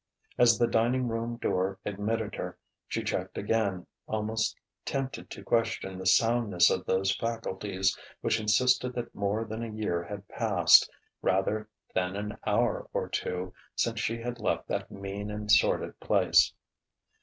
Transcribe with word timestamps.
As 0.39 0.57
the 0.57 0.65
dining 0.65 1.07
room 1.07 1.37
door 1.37 1.77
admitted 1.85 2.33
her, 2.33 2.57
she 2.87 3.03
checked 3.03 3.37
again, 3.37 3.85
almost 4.07 4.57
tempted 4.83 5.29
to 5.29 5.43
question 5.43 5.99
the 5.99 6.07
soundness 6.07 6.71
of 6.71 6.87
those 6.87 7.15
faculties 7.15 7.95
which 8.21 8.39
insisted 8.39 8.93
that 8.93 9.13
more 9.13 9.45
than 9.45 9.61
a 9.61 9.69
year 9.69 10.01
had 10.03 10.27
passed, 10.27 10.89
rather 11.21 11.69
than 11.93 12.15
an 12.15 12.35
hour 12.47 12.89
or 12.93 13.09
two, 13.09 13.53
since 13.75 13.99
she 13.99 14.17
had 14.17 14.39
left 14.39 14.67
that 14.69 14.89
mean 14.89 15.29
and 15.29 15.51
sordid 15.51 15.99
place. 15.99 16.51